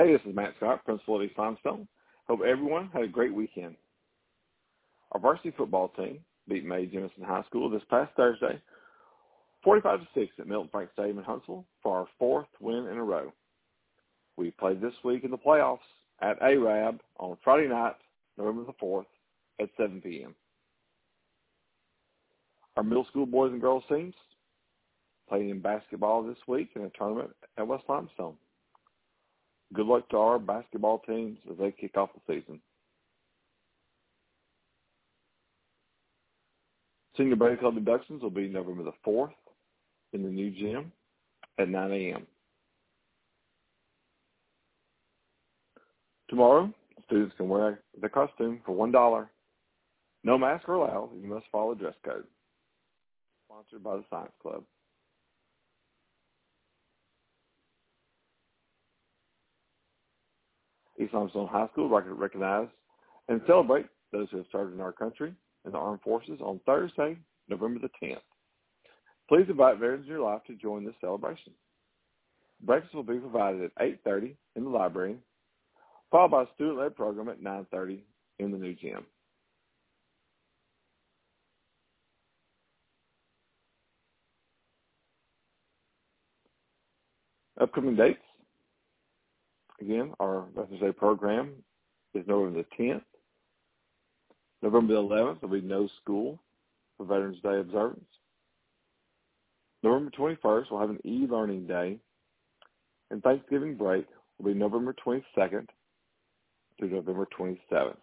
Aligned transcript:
Hey, 0.00 0.12
this 0.14 0.22
is 0.24 0.34
Matt 0.34 0.54
Scott, 0.56 0.82
principal 0.86 1.20
at 1.20 1.26
East 1.26 1.38
Limestone. 1.38 1.86
Hope 2.26 2.40
everyone 2.40 2.88
had 2.90 3.02
a 3.02 3.06
great 3.06 3.34
weekend. 3.34 3.76
Our 5.12 5.20
varsity 5.20 5.52
football 5.54 5.88
team 5.88 6.20
beat 6.48 6.64
Mae 6.64 6.86
Jemison 6.86 7.22
High 7.22 7.42
School 7.42 7.68
this 7.68 7.82
past 7.90 8.10
Thursday, 8.16 8.62
45 9.62 10.00
to 10.00 10.06
6 10.14 10.32
at 10.38 10.46
Milton 10.46 10.70
Frank 10.72 10.88
Stadium 10.94 11.18
in 11.18 11.24
Huntsville 11.24 11.66
for 11.82 11.98
our 11.98 12.06
fourth 12.18 12.46
win 12.60 12.86
in 12.86 12.96
a 12.96 13.04
row. 13.04 13.30
We 14.38 14.52
played 14.52 14.80
this 14.80 14.94
week 15.04 15.24
in 15.24 15.30
the 15.30 15.36
playoffs 15.36 15.80
at 16.22 16.40
Arab 16.40 17.00
on 17.18 17.36
Friday 17.44 17.68
night, 17.68 17.96
November 18.38 18.64
the 18.64 18.82
4th 18.82 19.04
at 19.60 19.68
7 19.76 20.00
p.m. 20.00 20.34
Our 22.78 22.84
middle 22.84 23.04
school 23.04 23.26
boys 23.26 23.52
and 23.52 23.60
girls 23.60 23.84
teams 23.86 24.14
playing 25.28 25.50
in 25.50 25.60
basketball 25.60 26.22
this 26.22 26.38
week 26.48 26.70
in 26.74 26.84
a 26.84 26.90
tournament 26.96 27.32
at 27.58 27.68
West 27.68 27.84
Limestone. 27.86 28.36
Good 29.72 29.86
luck 29.86 30.08
to 30.10 30.16
our 30.16 30.38
basketball 30.38 31.00
teams 31.00 31.38
as 31.50 31.56
they 31.58 31.70
kick 31.70 31.96
off 31.96 32.10
the 32.14 32.34
season. 32.34 32.60
Senior 37.16 37.36
Buddy 37.36 37.56
Club 37.56 37.76
inductions 37.76 38.22
will 38.22 38.30
be 38.30 38.48
November 38.48 38.82
the 38.82 38.92
4th 39.06 39.32
in 40.12 40.22
the 40.22 40.28
new 40.28 40.50
gym 40.50 40.90
at 41.58 41.68
9 41.68 41.92
a.m. 41.92 42.26
Tomorrow, 46.28 46.72
students 47.06 47.34
can 47.36 47.48
wear 47.48 47.80
their 48.00 48.08
costume 48.08 48.60
for 48.64 48.74
$1. 48.74 49.26
No 50.22 50.38
mask 50.38 50.68
allowed. 50.68 51.10
You 51.20 51.28
must 51.28 51.46
follow 51.50 51.74
dress 51.74 51.94
code. 52.04 52.24
Sponsored 53.46 53.82
by 53.82 53.96
the 53.96 54.04
Science 54.10 54.32
Club. 54.40 54.62
East 61.00 61.14
Limestone 61.14 61.48
High 61.48 61.68
School 61.72 61.88
recognize 61.88 62.68
and 63.28 63.40
celebrate 63.46 63.86
those 64.12 64.28
who 64.30 64.38
have 64.38 64.46
served 64.52 64.74
in 64.74 64.80
our 64.80 64.92
country 64.92 65.32
and 65.64 65.72
the 65.72 65.78
armed 65.78 66.02
forces 66.02 66.40
on 66.40 66.60
Thursday, 66.66 67.16
November 67.48 67.80
the 67.80 68.06
10th. 68.06 68.20
Please 69.28 69.46
invite 69.48 69.78
veterans 69.78 70.04
in 70.04 70.10
your 70.10 70.20
life 70.20 70.42
to 70.46 70.54
join 70.54 70.84
this 70.84 70.94
celebration. 71.00 71.52
Breakfast 72.62 72.94
will 72.94 73.02
be 73.02 73.18
provided 73.18 73.62
at 73.62 73.74
8.30 74.04 74.34
in 74.56 74.64
the 74.64 74.70
library, 74.70 75.16
followed 76.10 76.30
by 76.30 76.42
a 76.42 76.46
student-led 76.54 76.96
program 76.96 77.28
at 77.28 77.40
9.30 77.40 78.00
in 78.38 78.50
the 78.50 78.58
new 78.58 78.74
gym. 78.74 79.06
Upcoming 87.60 87.94
dates. 87.94 88.18
Again, 89.80 90.12
our 90.20 90.46
Veterans 90.54 90.80
Day 90.80 90.92
program 90.92 91.52
is 92.14 92.26
November 92.26 92.62
the 92.62 92.82
10th. 92.82 93.02
November 94.62 94.94
the 94.94 95.00
11th 95.00 95.42
will 95.42 95.48
be 95.48 95.60
no 95.62 95.88
school 96.02 96.38
for 96.96 97.06
Veterans 97.06 97.40
Day 97.42 97.58
observance. 97.58 98.04
November 99.82 100.10
21st, 100.10 100.70
we'll 100.70 100.80
have 100.80 100.90
an 100.90 101.00
e-learning 101.06 101.66
day. 101.66 101.98
And 103.10 103.22
Thanksgiving 103.22 103.76
break 103.76 104.06
will 104.38 104.52
be 104.52 104.58
November 104.58 104.94
22nd 105.04 105.66
through 106.78 106.90
November 106.90 107.26
27th. 107.38 107.96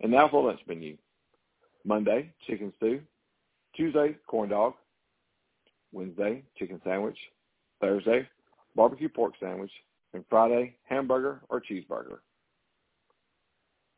And 0.00 0.10
now 0.10 0.28
for 0.28 0.44
lunch 0.44 0.60
menu. 0.66 0.96
Monday, 1.84 2.32
chicken 2.46 2.72
stew. 2.78 3.02
Tuesday, 3.76 4.16
corn 4.26 4.48
dog. 4.48 4.74
Wednesday, 5.92 6.42
chicken 6.58 6.80
sandwich. 6.84 7.18
Thursday, 7.82 8.26
barbecue 8.74 9.08
pork 9.08 9.34
sandwich. 9.40 9.72
And 10.12 10.24
Friday, 10.28 10.74
hamburger 10.88 11.40
or 11.48 11.60
cheeseburger. 11.60 12.18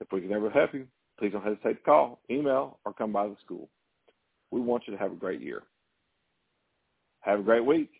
If 0.01 0.13
we 0.13 0.21
can 0.21 0.33
ever 0.33 0.51
help 0.51 0.75
you, 0.75 0.87
please 1.19 1.33
don't 1.33 1.43
hesitate 1.43 1.75
to 1.75 1.83
call, 1.85 2.21
email, 2.31 2.79
or 2.85 2.93
come 2.93 3.13
by 3.13 3.29
the 3.29 3.37
school. 3.43 3.69
We 4.51 4.61
want 4.61 4.83
you 4.87 4.93
to 4.93 4.99
have 4.99 5.13
a 5.13 5.17
great 5.17 5.41
year. 5.41 5.63
Have 7.21 7.41
a 7.41 7.43
great 7.43 7.65
week. 7.65 7.91